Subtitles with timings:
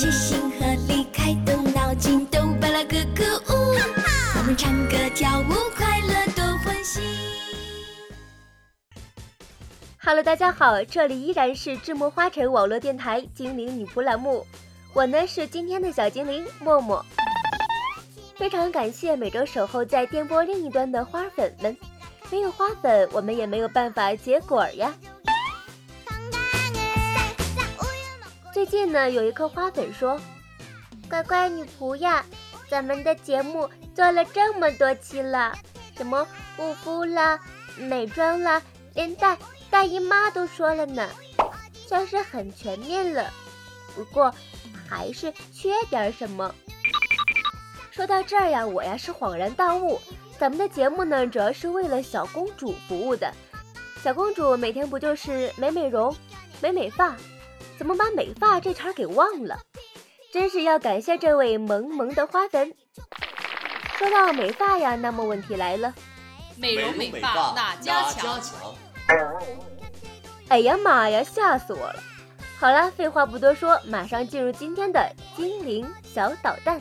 [0.00, 3.76] 齐心合力开动脑筋，都巴拉咯咯呜！
[4.38, 7.02] 我们唱歌跳舞，快乐多欢喜。
[9.98, 14.46] Hello，大家好，这里依然是智墨花城网络电台精灵女仆栏目，
[14.94, 17.04] 我呢是今天的小精灵默默。
[18.36, 21.76] 非常感谢每周守候在电波另一端的花粉们，
[22.30, 24.94] 没有花粉，我们也没有办法结果呀。
[28.60, 30.20] 最近呢，有一颗花粉说
[31.08, 32.22] ：“乖乖女仆呀，
[32.68, 35.56] 咱们的节目做了这么多期了，
[35.96, 36.28] 什么
[36.58, 37.40] 护肤啦、
[37.78, 38.60] 美妆啦，
[38.92, 39.38] 连大
[39.70, 41.08] 大姨妈都说了呢，
[41.72, 43.30] 算是很全面了。
[43.96, 44.30] 不过
[44.86, 46.54] 还是缺点什么。”
[47.90, 49.98] 说到这儿呀，我呀是恍然大悟，
[50.38, 53.32] 咱们的节目呢，主要是为了小公主服务的。
[54.04, 56.14] 小公主每天不就是美美容、
[56.60, 57.16] 美美发？
[57.80, 59.58] 怎么把美发这茬给忘了？
[60.30, 62.74] 真是要感谢这位萌萌的花粉。
[63.96, 65.94] 说到美发呀，那么问题来了，
[66.58, 68.38] 美容美发哪家强？
[70.48, 72.02] 哎呀妈呀，吓死我了！
[72.58, 76.78] 好了，废话不多说，马上进入今天的精灵小导弹。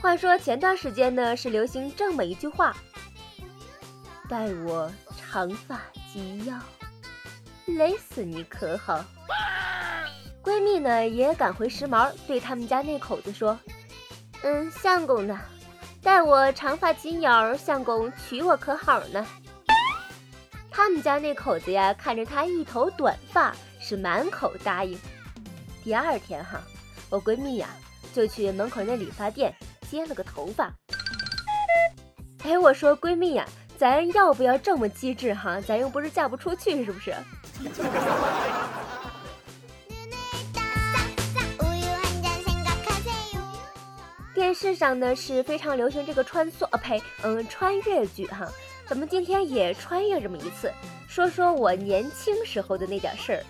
[0.00, 2.74] 话说前段时间呢，是流行这么一句话：
[4.30, 4.90] 待我
[5.30, 5.80] 长发。
[6.12, 6.58] 及腰
[7.66, 9.04] 勒死你可好？
[10.42, 13.56] 闺蜜呢也赶回时髦，对他们家那口子说
[14.42, 15.40] ：“嗯，相公呢，
[16.02, 19.24] 待我长发及腰，相公娶我可好呢？”
[20.68, 24.98] 他们家那口子呀，看着她一头短发，是满口答应。
[25.84, 26.60] 第二天哈，
[27.08, 27.68] 我闺蜜呀
[28.12, 29.54] 就去门口那理发店
[29.88, 30.72] 接了个头发。
[32.42, 33.46] 哎，我说闺蜜呀。
[33.80, 35.58] 咱要不要这么机智哈？
[35.58, 37.14] 咱又不是嫁不出去，是不是？
[44.34, 48.46] 电视上呢是非常流行这个穿梭啊呸，嗯，穿越剧哈。
[48.86, 50.70] 咱们今天也穿越这么一次，
[51.08, 53.42] 说说我年轻时候的那点事儿。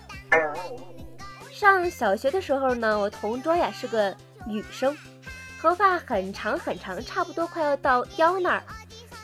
[1.51, 4.15] 上小学的时候呢，我同桌呀是个
[4.47, 4.97] 女生，
[5.61, 8.63] 头发很长很长，差不多快要到腰那儿。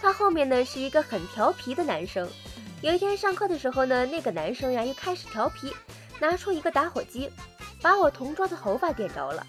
[0.02, 2.28] 他后面呢是一个很调皮的男生。
[2.82, 5.76] 有一天上课的时候呢，那个男生呀又开始调皮，
[6.20, 7.32] 拿出一个打火机，
[7.82, 9.46] 把我同桌的头发点着了。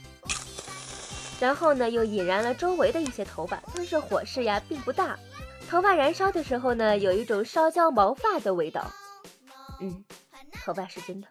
[1.39, 5.19] 然后呢又引燃了周围的一些头发，但是火势呀并不大。
[5.69, 8.91] 头发燃烧的时候呢，有一种烧焦毛发的味道。
[9.81, 10.03] 嗯，
[10.65, 11.29] 头发是真的。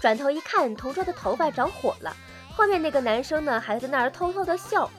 [0.00, 2.16] 转头一看，同桌的头发着火了。
[2.54, 4.90] 后面那个男生呢还在那儿偷偷的笑。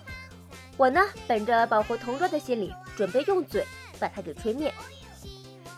[0.77, 2.71] 我呢本着保护同桌的心理。
[2.97, 3.63] 准备用嘴
[3.99, 4.73] 把它给吹灭，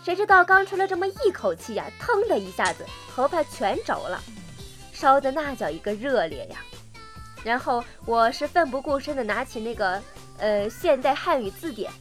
[0.05, 4.23] 谁知道刚吹了这么一口气呀，腾的一下子，头发全着了，
[4.93, 6.63] 烧的那叫一个热烈呀！
[7.43, 10.01] 然后我是奋不顾身的拿起那个
[10.37, 11.91] 呃现代汉语字典，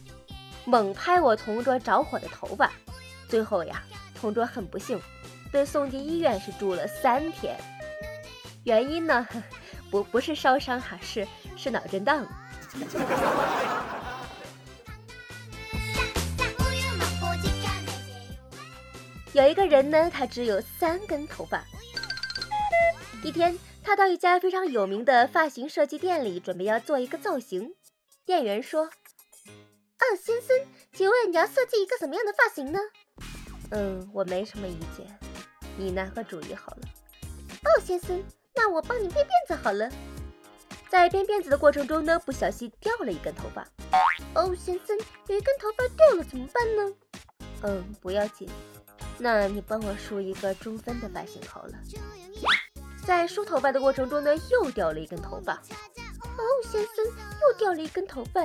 [0.63, 2.71] 猛拍我同桌着火的头发，
[3.27, 3.83] 最后呀，
[4.19, 4.97] 同桌很不幸
[5.51, 7.59] 被送进医院，是住了三天。
[8.63, 9.27] 原因呢，
[9.91, 11.27] 不不是烧伤哈，是
[11.57, 12.25] 是脑震荡。
[19.33, 21.63] 有一个人呢，他只有三根头发。
[23.23, 27.75] 一天，他到一家非常有名的发型设计店里，准备要做一个造型。
[28.25, 28.85] 店员说
[29.45, 30.57] ：“哦，先生，
[30.93, 32.79] 请问你要设计一个什么样的发型呢
[33.71, 35.05] ？”“嗯，我没什么意见，
[35.77, 36.81] 你拿个主意好了。
[37.65, 38.23] ”“哦，先生，
[38.55, 39.87] 那我帮你编辫子好了。”
[40.89, 43.61] 在编辫子的过程中呢，不小心掉了一根头发。
[44.33, 44.97] “哦，先生，
[45.27, 46.95] 有一根头发掉了怎么办呢
[47.61, 48.49] ？”“嗯，不要紧。”
[49.21, 51.73] 那你帮我梳一个中分的发型好了。
[53.05, 55.53] 在梳头发的过程中呢，又掉了一根头发。
[55.53, 55.59] 哦，
[56.63, 58.39] 先生，又掉了一根头发。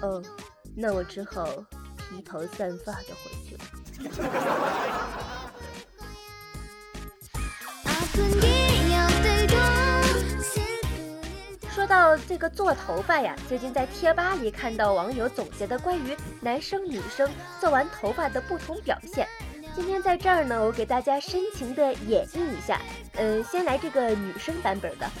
[0.00, 0.22] 哦，
[0.76, 1.44] 那我只好
[1.96, 3.64] 披头散发的回去了。
[11.74, 19.26] 说到这个做头发呀，最近在贴吧里看到网友总结的关于男生女生做完头发的不同表现。
[19.78, 22.80] 今天在这儿呢，我给大家深情的演绎一下。
[23.12, 25.06] 嗯，先来这个女生版本的。
[25.06, 25.12] 呀，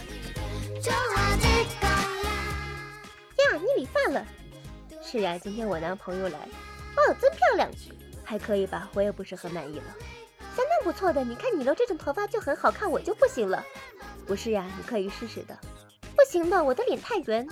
[3.54, 4.26] 你理发了？
[5.00, 6.40] 是呀，今天我男朋友来。
[6.40, 7.70] 哦，真漂亮，
[8.24, 8.90] 还可以吧？
[8.94, 9.94] 我也不是很满意了。
[10.40, 13.64] 相当不错的，你看你留这种头发就很好看，我就不行了。
[14.26, 15.56] 不是呀，你可以试试的。
[16.16, 17.46] 不行的，我的脸太圆。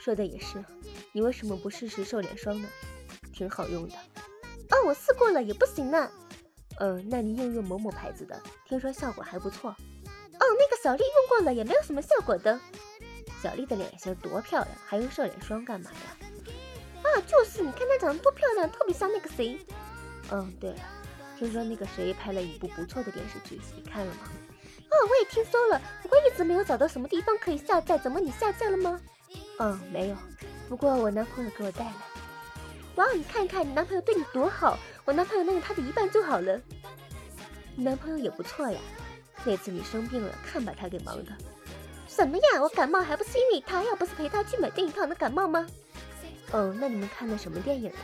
[0.00, 0.62] 说的也是，
[1.12, 2.68] 你为什么不试试瘦脸霜呢？
[3.32, 3.94] 挺好用的。
[4.70, 6.10] 哦，我试过了，也不行呢。
[6.78, 9.70] 嗯，那你用用某某牌子的，听说效果还不错。
[9.70, 12.58] 哦，那个小丽用过了，也没有什么效果的。
[13.40, 16.26] 小丽的脸型多漂亮，还用瘦脸霜干嘛呀？
[17.02, 19.58] 啊，就是，你看她长得多漂亮，特别像那个谁。
[20.30, 20.76] 嗯，对了，
[21.38, 24.20] 听说那个谁拍了一部不错的电视剧，你看了吗？
[24.90, 29.00] 哦，我也听说了，不过一直没有找到什么地方可以下载，怎么你下载了吗？
[29.58, 30.16] 嗯，没有，
[30.68, 31.94] 不过我男朋友给我带了。
[32.96, 34.78] 哇，你看看你男朋友对你多好。
[35.04, 36.60] 我男朋友能有他的一半就好了。
[37.76, 38.78] 男朋友也不错呀。
[39.44, 41.32] 那次你生病了，看把他给忙的。
[42.06, 42.62] 什么呀？
[42.62, 45.66] 我感冒还不是因为他，要不是陪他去买电影票能感冒吗？
[46.52, 47.98] 哦，那你们看的什么电影呀？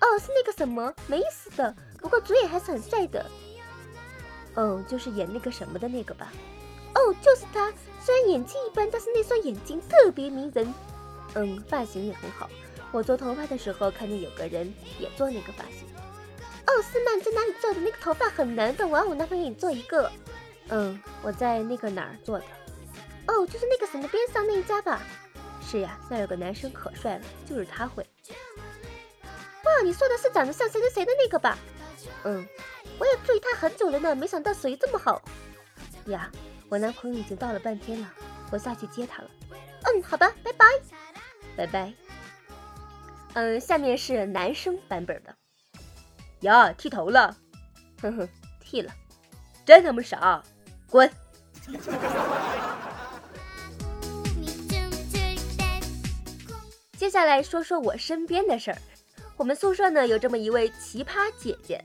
[0.00, 1.74] 哦，是那个什么，没意思的。
[1.98, 3.26] 不过主演还是很帅的。
[4.54, 6.32] 哦，就是演那个什么的那个吧？
[6.94, 7.72] 哦，就是他。
[8.02, 10.72] 虽然演技一般，但是那双眼睛特别迷人。
[11.34, 12.48] 嗯，发型也很好。
[12.92, 15.86] 我做头发的时候看见有个人也做那个发型。
[16.70, 17.10] 哦，是吗？
[17.16, 17.80] 你在哪里做的？
[17.80, 20.10] 那个头发很难的，我让我男朋友给你做一个。
[20.68, 22.44] 嗯，我在那个哪儿做的？
[23.26, 25.00] 哦，就是那个什么边上那一家吧？
[25.60, 28.06] 是呀，那有个男生可帅了，就是他会。
[29.64, 31.58] 哇，你说的是长得像谁谁谁的那个吧？
[32.22, 32.46] 嗯，
[32.98, 35.20] 我也注意他很久了呢，没想到手艺这么好。
[36.06, 36.30] 呀，
[36.68, 38.08] 我男朋友已经到了半天了，
[38.52, 39.30] 我下去接他了。
[39.82, 40.66] 嗯，好吧，拜拜，
[41.56, 41.92] 拜拜。
[43.34, 45.34] 嗯，下面是男生版本的。
[46.40, 47.36] 呀，剃头了，
[48.00, 48.28] 哼哼，
[48.60, 48.92] 剃了，
[49.64, 50.42] 真他妈傻，
[50.88, 51.10] 滚！
[56.96, 58.78] 接下来说说我身边的事儿。
[59.36, 61.82] 我们宿舍呢有这么一位奇葩姐姐。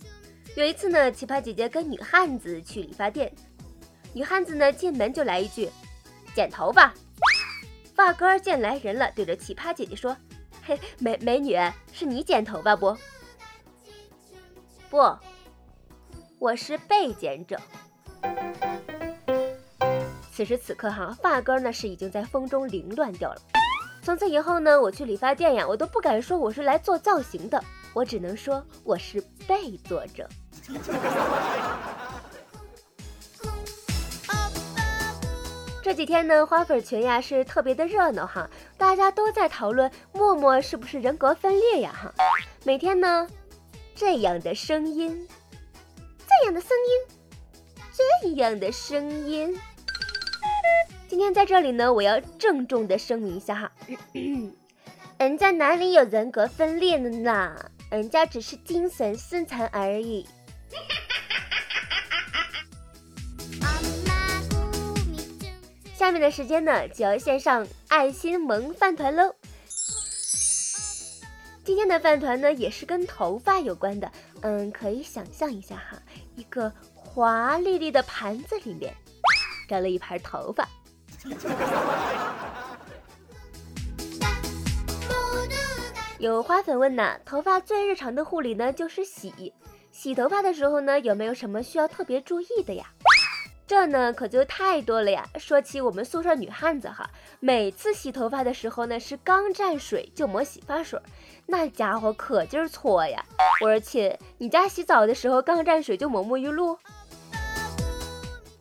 [0.55, 3.33] 有一次呢，奇葩姐姐跟女汉子去理发店，
[4.13, 5.69] 女汉子呢进门就来一句
[6.35, 6.93] ：“剪头发。”
[7.95, 10.15] 发哥见来人了，对着奇葩姐姐说
[10.63, 11.57] ：“嘿，美美女，
[11.93, 12.97] 是你剪头发不？”
[14.95, 15.01] 不，
[16.39, 17.59] 我是被剪者。
[20.31, 23.41] 此时此刻哈，发根呢是已经在风中凌乱掉了。
[24.01, 27.61] 从此以后呢，我去理发店呀，我都不敢说我是来做造型的，
[27.93, 30.29] 我只能说我是被做者。
[35.83, 42.13] 这几天呢，花粉群呀是特别的热闹哈，大家都在讨论默默是不是人格分裂呀哈，
[42.63, 43.27] 每天呢。
[43.95, 45.25] 这样的声音，
[46.27, 46.83] 这样的声音，
[47.93, 48.03] 这
[48.41, 49.57] 样的声音。
[51.07, 53.71] 今天在这里呢，我要郑重的声明一下哈，
[55.17, 57.55] 人家哪里有人格分裂了呢？
[57.89, 60.27] 人家只是精神失常而已。
[65.95, 69.33] 下面的时间呢，就要献上爱心萌饭团喽。
[71.65, 74.11] 今天的饭团呢，也是跟头发有关的。
[74.41, 75.99] 嗯，可以想象一下哈，
[76.35, 78.93] 一个华丽丽的盘子里面
[79.67, 80.69] 装了一盘头发。
[86.19, 89.51] 有花粉问呢，头发最日常的护理呢就是洗。
[89.91, 92.85] 洗头发的时候呢，有没有什么需要特别注意的呀？
[93.67, 95.27] 这呢可就太多了呀！
[95.39, 100.99] 说起我们宿舍女汉子哈，每次洗头发的时候呢，是刚沾水就抹洗发水，
[101.47, 103.25] 那家伙可劲儿搓呀！
[103.61, 106.77] 我说亲，你家洗澡的时候刚沾水就抹沐浴露？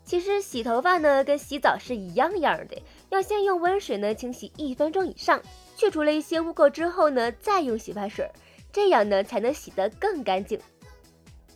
[0.06, 2.80] 其实洗头发呢跟洗澡是一样样的，
[3.10, 5.42] 要先用温水呢清洗一分钟以上，
[5.76, 8.26] 去除了一些污垢之后呢，再用洗发水，
[8.72, 10.58] 这样呢才能洗得更干净。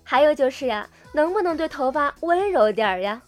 [0.04, 3.22] 还有就是呀，能不能对头发温柔点儿呀？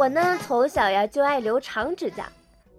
[0.00, 2.26] 我呢，从小呀就爱留长指甲，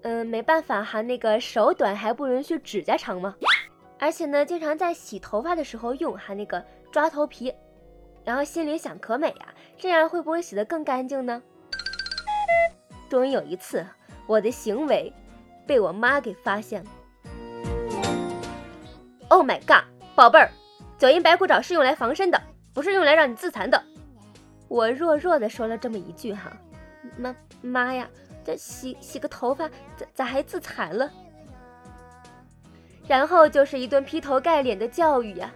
[0.02, 3.36] 嗯，没办法哈，那个手短还不允许指甲长吗？
[4.00, 7.54] 而且呢，经常在洗头发的时候用哈那个抓头皮，
[8.26, 11.40] 然后心里想可美呀，这样会不会洗得更干净呢？
[13.08, 13.86] 终于有一次，
[14.26, 15.14] 我的行为
[15.68, 16.90] 被我妈给发现了。
[19.28, 19.86] Oh my god，
[20.16, 20.50] 宝贝儿，
[20.98, 22.42] 脚印白骨爪是用来防身的，
[22.74, 23.80] 不是用来让你自残的。
[24.68, 26.52] 我弱弱的说了这么一句哈。
[27.22, 28.10] 妈妈呀，
[28.44, 31.10] 这洗洗个头发咋咋还自残了？
[33.08, 35.54] 然后就是一顿劈头盖脸的教育呀！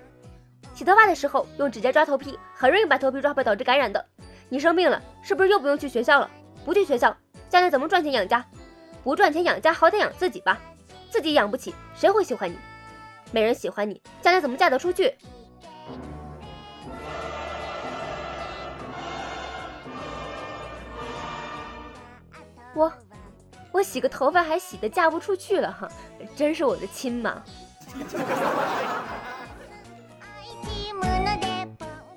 [0.74, 4.06] 洗头发的时候用指甲抓头皮，很容易把头皮抓破，导致感染的。
[4.50, 6.30] 你生病了，是不是又不用去学校了？
[6.64, 7.16] 不去学校，
[7.50, 8.46] 将来怎么赚钱养家？
[9.04, 10.60] 不赚钱养家，好歹养自己吧。
[11.10, 12.58] 自己养不起，谁会喜欢你？
[13.32, 15.16] 没人喜欢你，将来怎么嫁得出去？
[22.76, 22.92] 我，
[23.72, 25.90] 我洗个头发还洗的嫁不出去了哈，
[26.36, 27.42] 真是我的亲妈。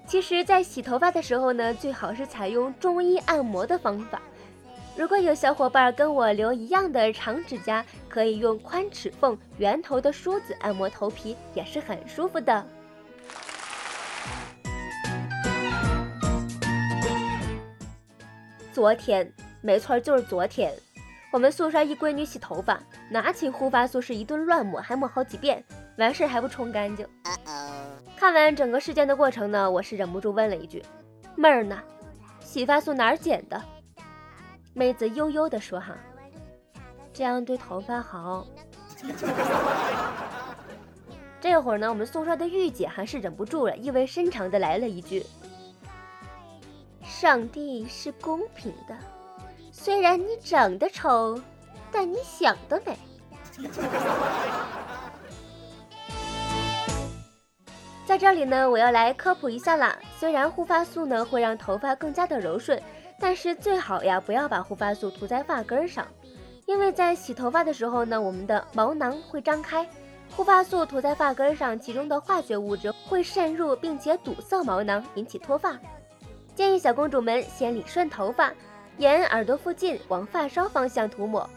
[0.06, 4.20] 其实，在洗头发的时候呢，最好是采用中医按摩的方法。
[4.96, 12.66] 如果有小伙伴跟我留一样的长指甲，可以用宽齿缝、圆头的梳子按摩头皮，也是很舒服的。
[18.72, 19.32] 昨天。
[19.60, 20.72] 没错，就是昨天，
[21.32, 25.62] 我们宿舍一闺女洗头发，拿起护发素是一顿乱抹，还抹好几遍，
[25.96, 27.06] 完事还不冲干净。
[28.16, 30.84] 看完整个事件的过程呢，我是忍不住问了一句
[31.36, 31.78] ：“妹儿呢？
[32.40, 33.60] 洗发素哪儿捡的？”
[34.74, 35.96] 妹子悠悠地说：“哈，
[37.12, 38.46] 这样对头发好。”
[41.40, 45.24] 这会儿呢，我们宿舍的玉姐还是忍不住了，意味深长的来了一句
[47.02, 48.96] ：“上帝是公平的。”
[49.80, 51.40] 虽然你长得丑，
[51.92, 52.98] 但你想得美。
[58.04, 59.96] 在这里呢，我要来科普一下啦。
[60.18, 62.82] 虽然护发素呢会让头发更加的柔顺，
[63.20, 66.04] 但是最好呀不要把护发素涂在发根上，
[66.66, 69.88] 因为在洗头发的时候呢，我们的毛囊会张开，
[70.34, 75.78] 护发素涂在发根上，其中的化学物质会渗入并且堵塞毛囊，引起脱发。
[76.56, 78.52] 建议小公主们先理顺头发。
[78.98, 81.48] 沿耳朵附近往发梢方向涂抹，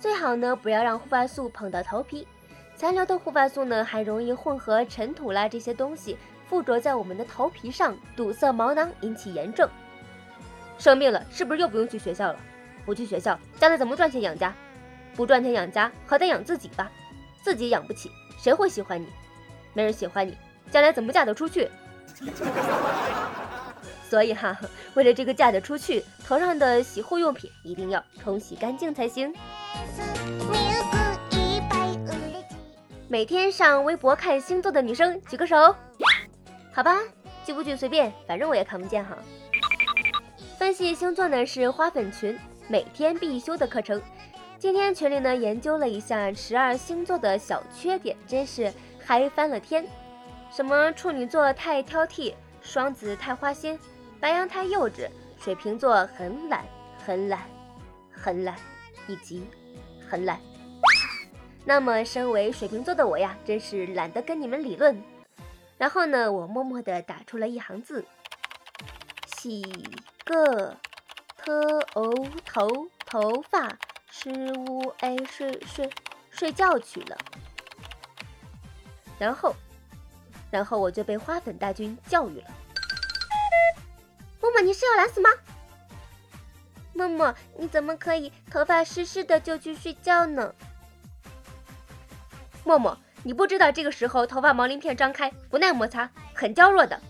[0.00, 2.26] 最好呢不要让护发素碰到头皮。
[2.74, 6.16] 残留的护发素呢还容易混合尘土啦这些东西
[6.48, 9.68] 附着在我们的头皮上，堵塞毛囊，引起炎症。
[10.76, 12.38] 生病了是不是又不用去学校了？
[12.84, 14.52] 不去学校，将来怎么赚钱养家？
[15.14, 16.90] 不赚钱养家，好歹养自己吧。
[17.44, 18.10] 自己养不起，
[18.42, 19.06] 谁会喜欢你？
[19.72, 20.36] 没人喜欢你，
[20.72, 21.70] 将来怎么嫁得出去？
[24.08, 24.56] 所以哈，
[24.94, 29.32] 为了这个嫁得出去，头上的洗护用品一定要冲洗干净才行。
[33.08, 35.74] 每天上微博看星座的女生举个手，
[36.72, 36.98] 好吧，
[37.44, 39.16] 举不举随便，反正我也看不见哈。
[40.58, 44.00] 分析星座呢是花粉群每天必修的课程，
[44.58, 48.72] 今天群里呢研究了一下十二星座的小缺点，真是
[49.04, 49.86] 嗨翻了天。
[50.50, 53.78] 什么处女座太挑剔，双子太花心。
[54.20, 55.08] 白羊太幼稚，
[55.40, 56.64] 水瓶座很懒，
[57.04, 57.48] 很懒，
[58.10, 58.56] 很懒，
[59.06, 59.46] 以及
[60.08, 60.40] 很懒。
[61.64, 65.00] 那么，身为水瓶座的我呀，真是懒得跟你们理论。
[65.76, 68.04] 然后呢，我默默地打出了一行字：
[69.36, 69.62] 洗
[70.24, 70.76] 个
[71.36, 71.52] 头
[72.44, 73.78] 头头发，
[74.10, 75.88] 失误哎睡睡
[76.30, 77.16] 睡觉去了。
[79.16, 79.54] 然后，
[80.50, 82.50] 然后我就被花粉大军教育了。
[84.60, 85.30] 你是要懒死吗？
[86.92, 90.54] 默默，你怎么可以头发湿湿的就去睡觉呢？
[92.64, 97.00] 默默，你不知道这个时候头发毛鳞片张开，不耐摩擦，很娇弱的。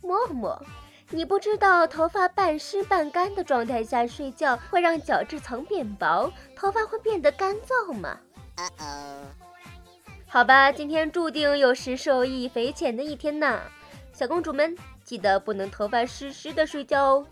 [0.00, 0.64] 默默，
[1.10, 8.18] 你不知道头发半湿半干的状态下睡觉会让角质层变薄，头发会变得干燥吗？
[10.28, 13.62] 好吧，今天注定又是受益匪浅的一天呐。
[14.12, 17.26] 小公主们，记得不能头发湿湿的睡觉哦。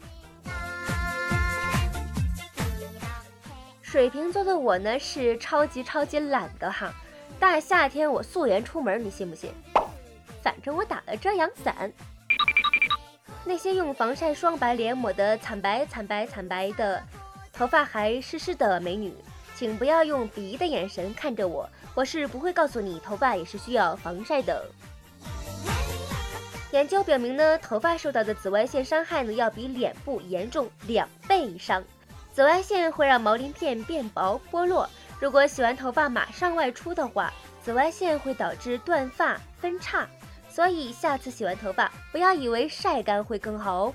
[3.82, 6.94] 水瓶座的我呢是超级超级懒的哈，
[7.40, 9.50] 大夏天我素颜出门，你信不信？
[10.40, 11.92] 反正我打了遮阳伞。
[13.44, 17.02] 那些用防晒霜把脸抹得惨白惨白惨白的，
[17.52, 19.12] 头发还湿湿的美女，
[19.56, 24.64] 请不要用鄙夷的眼神看着我，我是不会告诉你头发也是需要防晒的。
[26.74, 31.84] 研究表明呢，头发受到的紫外线伤害呢要比脸部严重两倍以上。
[32.32, 34.90] 紫外线会让毛鳞片变薄剥落，
[35.20, 40.04] 如果洗完头发马上外出的话，紫外线会导致断发分叉。
[40.48, 43.94] 所以下次洗完头发，不要以为晒干会更好哦。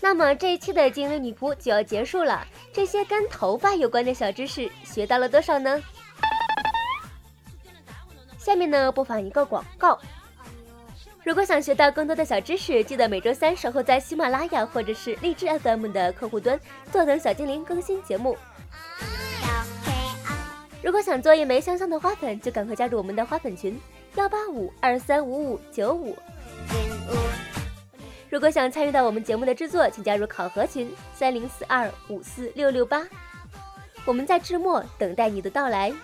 [0.00, 5.80] 那么这一期的精灵女仆就要结束了，这些跟头发有关的小知识学到了多少呢？
[8.36, 9.96] 下面呢播放一个广告。
[11.22, 16.58] 如果想学到更多的小知识，记得每周三守候在喜马拉雅或者是荔枝 FM 的客户端，
[16.90, 18.36] 坐等小精灵更新节目。
[20.82, 23.80] 如果想做一枚香香的花粉，就赶快加入我们的花粉群
[24.16, 26.14] 幺八五二三五五九五。
[28.34, 33.06] 如果想参与到我们节目的制作，请加入考核群三零四二五四六六八。
[34.04, 35.94] 我们在智墨等待你的到来。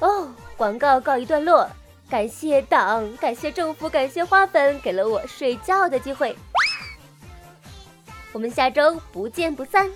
[0.00, 0.28] 哦。
[0.58, 1.66] 广告告一段落，
[2.10, 6.36] 感谢党，感谢政府，感谢花粉，给了我睡觉的机会。
[8.32, 9.90] 我们下周不见不散。